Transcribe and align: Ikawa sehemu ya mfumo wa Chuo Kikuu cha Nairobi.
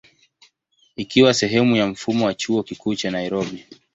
Ikawa 0.95 1.33
sehemu 1.33 1.75
ya 1.75 1.87
mfumo 1.87 2.25
wa 2.25 2.33
Chuo 2.33 2.63
Kikuu 2.63 2.95
cha 2.95 3.11
Nairobi. 3.11 3.65